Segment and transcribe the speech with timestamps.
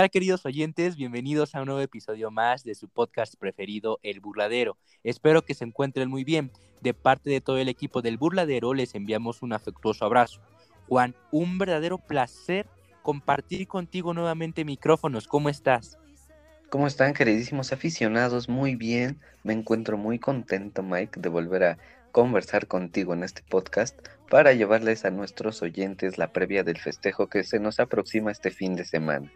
[0.00, 0.96] tal, queridos oyentes?
[0.96, 4.78] Bienvenidos a un nuevo episodio más de su podcast preferido, El Burladero.
[5.04, 6.52] Espero que se encuentren muy bien.
[6.80, 10.40] De parte de todo el equipo del Burladero, les enviamos un afectuoso abrazo.
[10.88, 12.66] Juan, un verdadero placer
[13.02, 15.28] compartir contigo nuevamente micrófonos.
[15.28, 15.98] ¿Cómo estás?
[16.70, 18.48] ¿Cómo están, queridísimos aficionados?
[18.48, 19.20] Muy bien.
[19.44, 21.78] Me encuentro muy contento, Mike, de volver a
[22.10, 23.98] conversar contigo en este podcast
[24.30, 28.76] para llevarles a nuestros oyentes la previa del festejo que se nos aproxima este fin
[28.76, 29.30] de semana.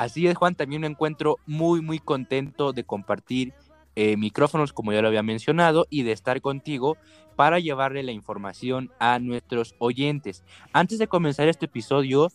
[0.00, 3.52] Así es, Juan, también me encuentro muy, muy contento de compartir
[3.96, 6.96] eh, micrófonos, como ya lo había mencionado, y de estar contigo
[7.36, 10.42] para llevarle la información a nuestros oyentes.
[10.72, 12.32] Antes de comenzar este episodio,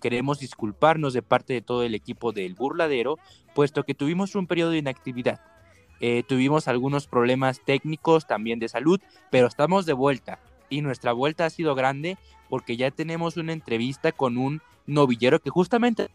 [0.00, 3.18] queremos disculparnos de parte de todo el equipo del Burladero,
[3.52, 5.40] puesto que tuvimos un periodo de inactividad.
[5.98, 9.00] Eh, tuvimos algunos problemas técnicos también de salud,
[9.32, 10.38] pero estamos de vuelta.
[10.70, 12.16] Y nuestra vuelta ha sido grande
[12.48, 16.10] porque ya tenemos una entrevista con un novillero que justamente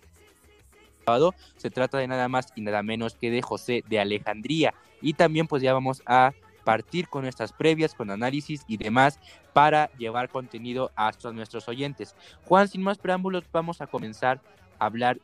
[1.58, 4.74] se trata de nada más y nada menos que de José de Alejandría.
[5.02, 9.20] Y también pues ya vamos a partir con estas previas, con análisis y demás
[9.54, 12.16] para llevar contenido a nuestros oyentes.
[12.46, 14.40] Juan, sin más preámbulos, vamos a comenzar
[14.80, 15.20] a hablar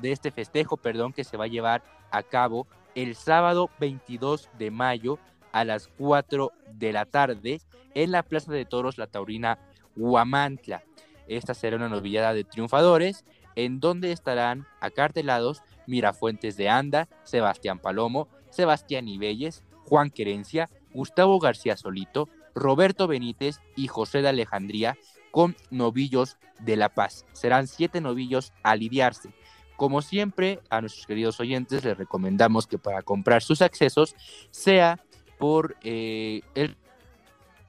[0.00, 4.70] de este festejo, perdón, que se va a llevar a cabo el sábado 22 de
[4.70, 5.18] mayo
[5.52, 7.60] a las 4 de la tarde
[7.94, 9.58] en la Plaza de Toros La Taurina
[9.96, 10.82] Huamantla.
[11.28, 13.24] Esta será una novillada de triunfadores
[13.58, 21.76] en donde estarán acartelados Mirafuentes de Anda, Sebastián Palomo, Sebastián Ibelles, Juan Querencia, Gustavo García
[21.76, 24.96] Solito, Roberto Benítez y José de Alejandría
[25.32, 27.26] con novillos de La Paz.
[27.32, 29.30] Serán siete novillos a lidiarse.
[29.76, 34.14] Como siempre, a nuestros queridos oyentes les recomendamos que para comprar sus accesos
[34.52, 35.00] sea
[35.36, 36.76] por eh, el,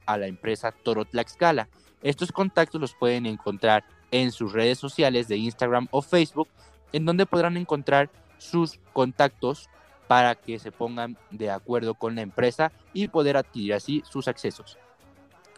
[0.06, 1.68] a la empresa Toro Tlaxcala.
[2.04, 6.48] Estos contactos los pueden encontrar en sus redes sociales de Instagram o Facebook,
[6.92, 9.70] en donde podrán encontrar sus contactos
[10.08, 14.78] para que se pongan de acuerdo con la empresa y poder adquirir así sus accesos.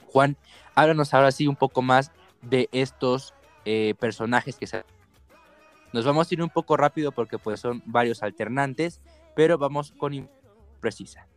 [0.08, 0.36] Juan,
[0.76, 2.12] háblanos ahora sí un poco más
[2.42, 4.84] de estos eh, personajes que se...
[5.94, 9.02] Nos vamos a ir un poco rápido porque pues son varios alternantes,
[9.36, 10.30] pero vamos con
[10.82, 11.28] precisa.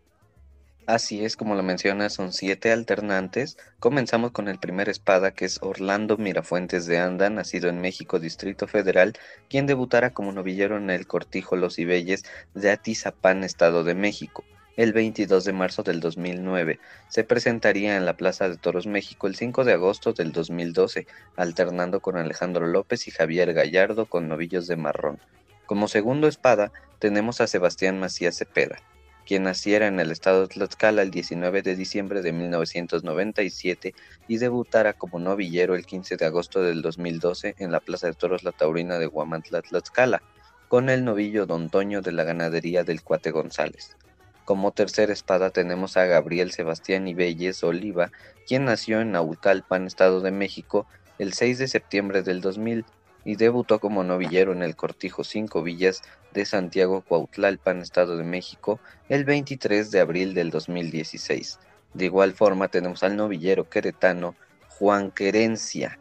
[0.87, 3.57] Así es, como lo mencionas, son siete alternantes.
[3.81, 8.67] Comenzamos con el primer espada, que es Orlando Mirafuentes de Anda, nacido en México, Distrito
[8.67, 9.15] Federal,
[9.49, 14.45] quien debutara como novillero en el Cortijo Los Ibelles de Atizapán, Estado de México.
[14.77, 16.79] El 22 de marzo del 2009
[17.09, 21.07] se presentaría en la Plaza de Toros México el 5 de agosto del 2012,
[21.37, 25.19] alternando con Alejandro López y Javier Gallardo con novillos de marrón.
[25.65, 28.77] Como segundo espada tenemos a Sebastián Macías Cepeda
[29.27, 33.95] quien naciera en el estado de Tlaxcala el 19 de diciembre de 1997
[34.29, 38.45] y debutara como novillero el 15 de agosto del 2012 en la Plaza de Toros
[38.45, 40.23] La Taurina de Huamantla, Tlaxcala,
[40.69, 43.97] con el novillo Don Toño de la ganadería del Cuate González.
[44.45, 48.11] Como tercera espada tenemos a Gabriel Sebastián Ibelles Oliva,
[48.47, 50.87] quien nació en Naucalpan, Estado de México,
[51.19, 52.85] el 6 de septiembre del 2000
[53.25, 56.03] y debutó como novillero en el Cortijo Cinco Villas
[56.33, 61.59] de Santiago Cuautlalpan, Estado de México, el 23 de abril del 2016.
[61.95, 64.35] De igual forma tenemos al novillero queretano
[64.69, 65.99] Juan Querencia.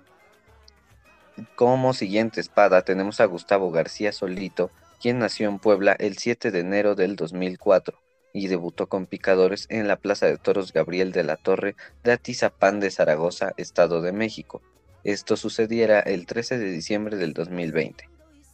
[1.55, 6.59] Como siguiente espada tenemos a Gustavo García Solito, quien nació en Puebla el 7 de
[6.59, 7.97] enero del 2004
[8.33, 12.79] y debutó con picadores en la Plaza de Toros Gabriel de la Torre de Atizapán
[12.79, 14.61] de Zaragoza, Estado de México.
[15.03, 18.07] Esto sucediera el 13 de diciembre del 2020.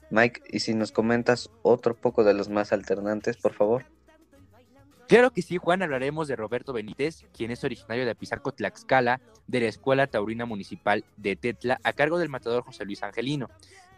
[0.09, 3.85] Mike, ¿y si nos comentas otro poco de los más alternantes, por favor?
[5.07, 9.59] Claro que sí, Juan, hablaremos de Roberto Benítez, quien es originario de Apizarco, Tlaxcala, de
[9.59, 13.49] la Escuela Taurina Municipal de Tetla, a cargo del matador José Luis Angelino.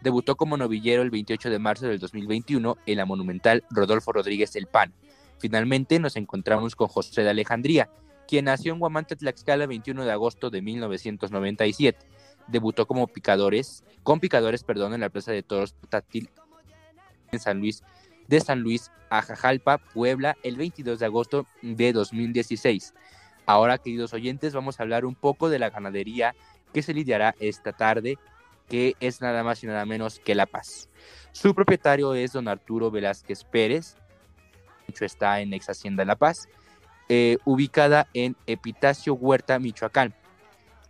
[0.02, 4.66] Debutó como novillero el 28 de marzo del 2021 en la monumental Rodolfo Rodríguez El
[4.66, 4.92] Pan.
[5.38, 7.88] Finalmente nos encontramos con José de Alejandría,
[8.28, 12.06] quien nació en Guamanta, Tlaxcala, el 21 de agosto de 1997
[12.48, 16.28] debutó como picadores, con picadores, perdón, en la Plaza de Toros Tátil
[17.30, 17.82] en San Luis,
[18.28, 22.94] de San Luis a Jajalpa, Puebla, el 22 de agosto de 2016.
[23.46, 26.34] Ahora, queridos oyentes, vamos a hablar un poco de la ganadería
[26.72, 28.18] que se lidiará esta tarde,
[28.68, 30.88] que es nada más y nada menos que La Paz.
[31.32, 33.96] Su propietario es don Arturo Velázquez Pérez,
[35.00, 36.48] está en ex Hacienda La Paz,
[37.08, 40.14] eh, ubicada en Epitacio Huerta, Michoacán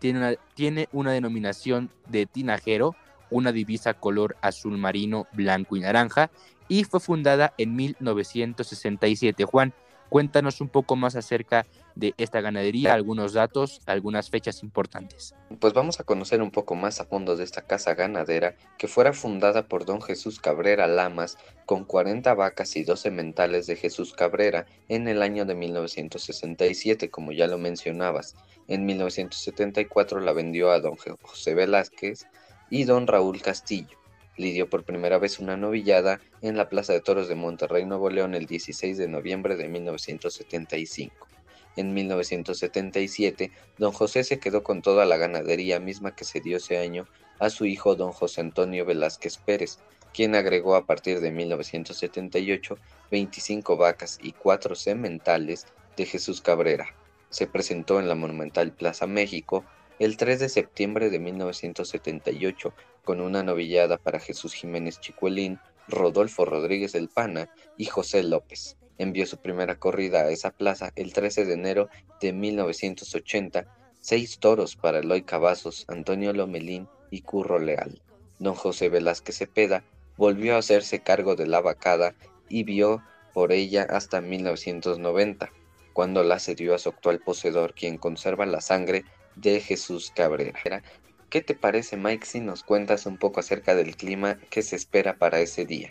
[0.03, 2.97] tiene una, denominación de tinajero,
[3.31, 6.31] una divisa color azul marino, blanco y naranja,
[6.67, 9.45] y fue fundada en 1967.
[9.45, 9.73] Juan,
[10.13, 11.65] Cuéntanos un poco más acerca
[11.95, 15.35] de esta ganadería, algunos datos, algunas fechas importantes.
[15.59, 19.15] Pues vamos a conocer un poco más a fondo de esta casa ganadera que fuera
[19.15, 24.67] fundada por don Jesús Cabrera Lamas con 40 vacas y 12 mentales de Jesús Cabrera
[24.91, 28.37] en el año de 1967, como ya lo mencionabas.
[28.73, 32.27] En 1974 la vendió a don José Velázquez
[32.71, 33.99] y don Raúl Castillo.
[34.39, 38.35] Lidió por primera vez una novillada en la Plaza de Toros de Monterrey, Nuevo León,
[38.35, 41.29] el 16 de noviembre de 1975.
[41.77, 46.79] En 1977, don José se quedó con toda la ganadería misma que se dio ese
[46.79, 47.07] año
[47.41, 49.81] a su hijo don José Antonio Velázquez Pérez,
[50.15, 52.79] quien agregó a partir de 1978
[53.11, 56.87] 25 vacas y 4 sementales de Jesús Cabrera.
[57.33, 59.65] Se presentó en la monumental Plaza México
[59.99, 62.73] el 3 de septiembre de 1978
[63.05, 65.59] con una novillada para Jesús Jiménez Chicuelín,
[65.89, 71.13] Rodolfo Rodríguez del Pana y José López envió su primera corrida a esa plaza el
[71.13, 71.89] 13 de enero
[72.21, 73.67] de 1980,
[74.01, 78.01] seis toros para Eloy Cavazos, Antonio Lomelín y Curro Leal.
[78.39, 79.85] Don José Velázquez Cepeda
[80.17, 82.15] volvió a hacerse cargo de la vacada
[82.49, 83.03] y vio
[83.33, 85.51] por ella hasta 1990,
[85.93, 89.05] cuando la cedió a su actual poseedor, quien conserva la sangre
[89.37, 90.83] de Jesús Cabrera.
[91.31, 95.17] ¿Qué te parece, Mike, si nos cuentas un poco acerca del clima que se espera
[95.17, 95.91] para ese día?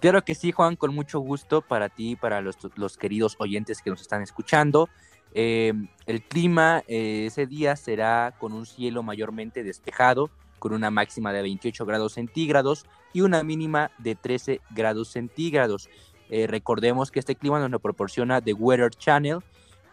[0.00, 2.56] Claro que sí, Juan, con mucho gusto para ti y para los,
[2.98, 4.90] queridos oyentes que nos están escuchando.
[5.32, 5.72] Eh,
[6.06, 11.42] el clima eh, ese día será con un cielo mayormente despejado, con una máxima de
[11.42, 15.88] 28 grados centígrados y una mínima de 13 grados centígrados.
[16.30, 19.38] Eh, recordemos que este clima nos lo proporciona The Weather Channel.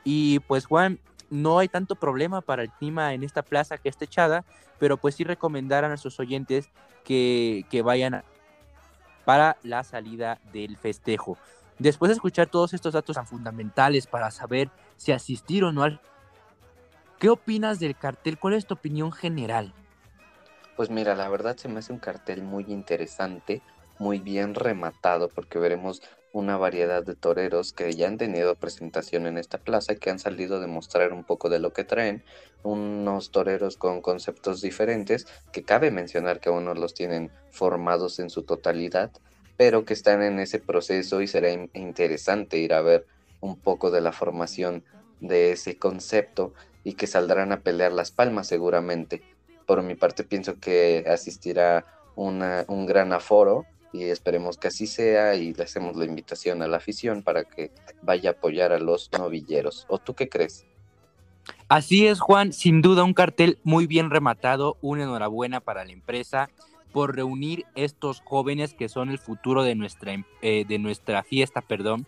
[0.04, 1.00] Y pues Juan,
[1.30, 4.44] no hay tanto problema para el clima en esta plaza que está echada,
[4.80, 6.70] pero pues sí recomendar a nuestros oyentes
[7.04, 8.24] que, que vayan
[9.26, 11.38] para la salida del festejo.
[11.80, 16.00] Después de escuchar todos estos datos tan fundamentales para saber si asistir o no al...
[17.20, 18.38] ¿Qué opinas del cartel?
[18.38, 19.74] ¿Cuál es tu opinión general?
[20.76, 23.62] Pues mira, la verdad se me hace un cartel muy interesante,
[24.00, 26.02] muy bien rematado, porque veremos
[26.34, 30.20] una variedad de toreros que ya han tenido presentación en esta plaza y que han
[30.20, 32.24] salido a demostrar un poco de lo que traen,
[32.64, 38.32] unos toreros con conceptos diferentes, que cabe mencionar que aún no los tienen formados en
[38.32, 39.12] su totalidad,
[39.58, 43.06] pero que están en ese proceso y será interesante ir a ver
[43.40, 44.84] un poco de la formación
[45.20, 46.54] de ese concepto
[46.84, 49.22] y que saldrán a pelear las palmas seguramente.
[49.68, 51.86] Por mi parte pienso que asistirá
[52.16, 56.78] un gran aforo y esperemos que así sea y le hacemos la invitación a la
[56.78, 59.86] afición para que vaya a apoyar a los novilleros.
[59.88, 60.66] ¿O tú qué crees?
[61.70, 66.50] Así es, Juan, sin duda un cartel muy bien rematado, una enhorabuena para la empresa
[66.92, 71.62] por reunir estos jóvenes que son el futuro de nuestra, em, eh, de nuestra fiesta,
[71.62, 72.08] perdón.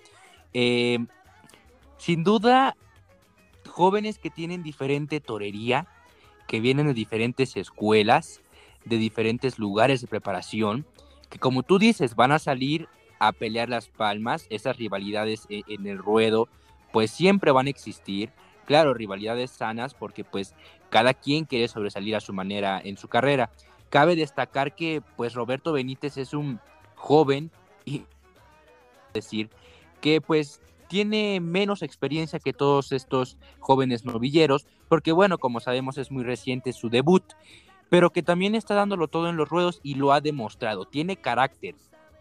[0.53, 0.99] Eh,
[1.97, 2.75] sin duda,
[3.67, 5.87] jóvenes que tienen diferente torería,
[6.47, 8.41] que vienen de diferentes escuelas,
[8.85, 10.85] de diferentes lugares de preparación,
[11.35, 12.87] que como tú dices, van a salir
[13.19, 16.47] a pelear las palmas, esas rivalidades e, en el ruedo,
[16.93, 18.31] pues siempre van a existir.
[18.63, 20.55] Claro, rivalidades sanas porque pues
[20.89, 23.49] cada quien quiere sobresalir a su manera en su carrera.
[23.89, 26.61] Cabe destacar que pues Roberto Benítez es un
[26.95, 27.51] joven
[27.83, 28.03] y
[29.13, 29.49] decir
[29.99, 36.11] que pues tiene menos experiencia que todos estos jóvenes novilleros, porque bueno, como sabemos es
[36.11, 37.25] muy reciente su debut
[37.89, 40.85] pero que también está dándolo todo en los ruedos y lo ha demostrado.
[40.85, 41.75] Tiene carácter,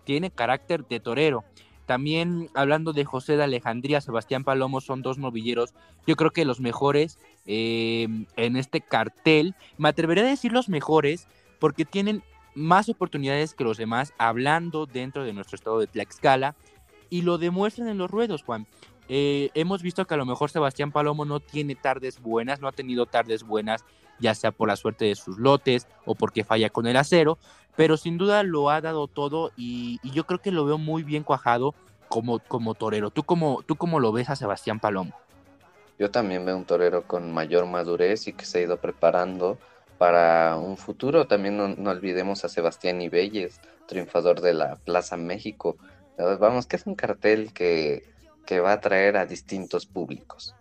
[0.04, 1.44] tiene carácter de torero.
[1.87, 5.75] También hablando de José de Alejandría, Sebastián Palomo son dos novilleros,
[6.06, 9.54] yo creo que los mejores eh, en este cartel.
[9.76, 11.28] Me atreveré a decir los mejores
[11.59, 12.23] porque tienen
[12.54, 16.54] más oportunidades que los demás hablando dentro de nuestro estado de Tlaxcala
[17.11, 18.66] y lo demuestran en los ruedos, Juan.
[19.08, 22.73] Eh, hemos visto que a lo mejor Sebastián Palomo no tiene tardes buenas, no ha
[22.73, 23.84] tenido tardes buenas
[24.18, 27.38] ya sea por la suerte de sus lotes o porque falla con el acero,
[27.76, 31.25] pero sin duda lo ha dado todo y, yo creo que lo veo muy bien
[31.25, 31.75] cuajado
[32.08, 32.38] como,
[32.75, 33.11] torero.
[33.11, 35.12] ¿Tú cómo, ¿Tú cómo lo ves a Sebastián Palomo?
[35.99, 39.58] Yo también veo un torero con mayor madurez y que se ha ido preparando
[39.99, 41.26] para un futuro.
[41.26, 45.76] También no, olvidemos a Sebastián Ibelles, triunfador de la Plaza México.
[46.16, 48.04] Vamos, que es un cartel que,
[48.44, 50.54] que va a atraer a distintos públicos.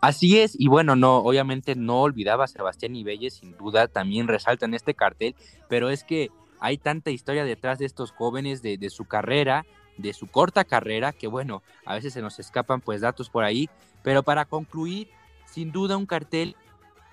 [0.00, 4.66] Así es, y bueno, no, obviamente no olvidaba a Sebastián Ibelles, sin duda, también resalta
[4.66, 5.34] en este cartel,
[5.68, 6.30] pero es que
[6.60, 9.64] hay tanta historia detrás de estos jóvenes, de, de, su carrera,
[9.96, 13.70] de su corta carrera, que bueno, a veces se nos escapan pues datos por ahí,
[14.02, 15.08] pero para concluir,
[15.46, 16.56] sin duda un cartel,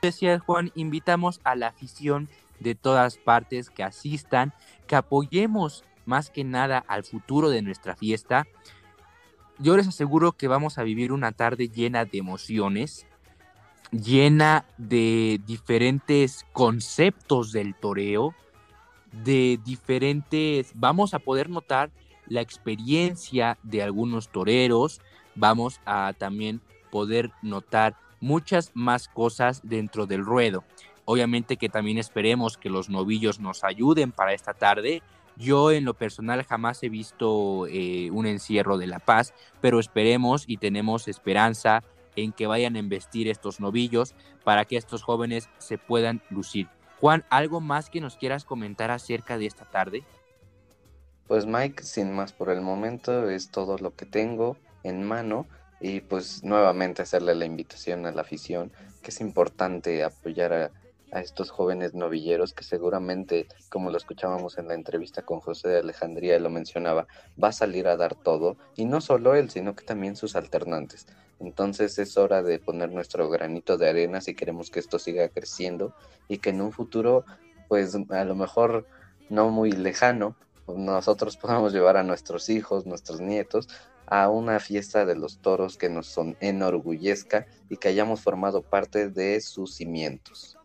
[0.01, 2.29] decía Juan, invitamos a la afición
[2.59, 4.53] de todas partes que asistan,
[4.87, 8.45] que apoyemos más que nada al futuro de nuestra fiesta,
[9.63, 13.07] yo les aseguro que vamos a vivir una tarde llena de emociones,
[13.91, 18.35] llena de diferentes conceptos del toreo,
[19.23, 21.91] de diferentes, vamos a poder notar
[22.27, 24.99] la experiencia de algunos toreros,
[25.33, 26.59] vamos a también
[26.91, 30.65] poder notar muchas más cosas dentro del ruedo.
[31.05, 35.01] Obviamente que también esperemos que los novillos nos ayuden para esta tarde.
[35.35, 40.43] Yo en lo personal jamás he visto eh, un encierro de la paz, pero esperemos
[40.47, 41.83] y tenemos esperanza
[42.15, 44.13] en que vayan a investir estos novillos
[44.43, 46.67] para que estos jóvenes se puedan lucir.
[46.99, 50.03] Juan, ¿algo más que nos quieras comentar acerca de esta tarde?
[51.27, 55.47] Pues Mike, sin más por el momento, es todo lo que tengo en mano
[55.79, 58.71] y pues nuevamente hacerle la invitación a la afición
[59.01, 60.71] que es importante apoyar a,
[61.13, 65.79] a estos jóvenes novilleros que seguramente, como lo escuchábamos en la entrevista con José de
[65.79, 67.07] Alejandría, lo mencionaba,
[67.41, 71.05] va a salir a dar todo, y no solo él, sino que también sus alternantes.
[71.39, 75.93] Entonces es hora de poner nuestro granito de arena si queremos que esto siga creciendo
[76.27, 77.25] y que en un futuro,
[77.67, 78.87] pues a lo mejor
[79.29, 80.35] no muy lejano,
[80.67, 83.67] nosotros podamos llevar a nuestros hijos, nuestros nietos,
[84.07, 89.09] a una fiesta de los toros que nos son enorgullezca y que hayamos formado parte
[89.09, 90.57] de sus cimientos.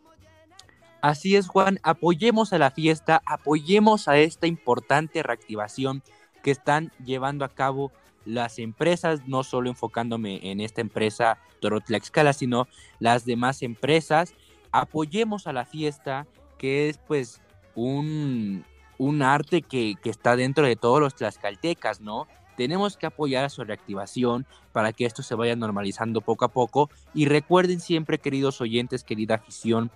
[1.01, 6.03] Así es, Juan, apoyemos a la fiesta, apoyemos a esta importante reactivación
[6.43, 7.91] que están llevando a cabo
[8.25, 12.67] las empresas, no solo enfocándome en esta empresa Torotlaxcala, sino
[12.99, 14.33] las demás empresas.
[14.71, 16.27] Apoyemos a la fiesta,
[16.57, 17.41] que es pues
[17.75, 18.65] un,
[18.97, 22.27] un arte que, que, está dentro de todos los tlaxcaltecas, ¿no?
[22.57, 26.89] Tenemos que apoyar a su reactivación para que esto se vaya normalizando poco a poco.
[27.13, 29.89] Y recuerden siempre, queridos oyentes, querida afición,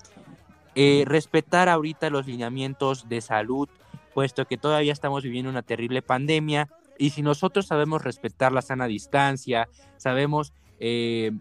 [0.75, 3.69] eh, respetar ahorita los lineamientos de salud,
[4.13, 8.87] puesto que todavía estamos viviendo una terrible pandemia y si nosotros sabemos respetar la sana
[8.87, 11.31] distancia, sabemos eh,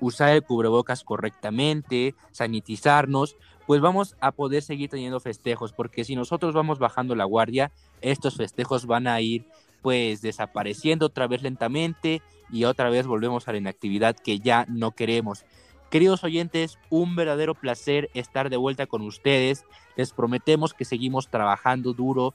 [0.00, 6.54] usar el cubrebocas correctamente, sanitizarnos, pues vamos a poder seguir teniendo festejos, porque si nosotros
[6.54, 9.44] vamos bajando la guardia, estos festejos van a ir
[9.82, 14.92] pues desapareciendo otra vez lentamente y otra vez volvemos a la inactividad que ya no
[14.92, 15.44] queremos.
[15.90, 19.64] Queridos oyentes, un verdadero placer estar de vuelta con ustedes.
[19.96, 22.34] Les prometemos que seguimos trabajando duro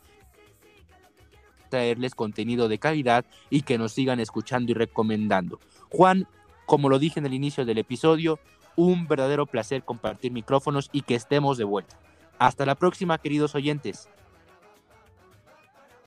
[1.69, 5.59] traerles contenido de calidad y que nos sigan escuchando y recomendando.
[5.89, 6.27] Juan,
[6.67, 8.39] como lo dije en el inicio del episodio,
[8.75, 11.97] un verdadero placer compartir micrófonos y que estemos de vuelta.
[12.37, 14.07] Hasta la próxima, queridos oyentes.